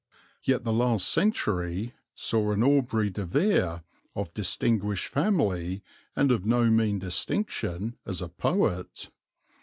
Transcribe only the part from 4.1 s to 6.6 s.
of distinguished family and of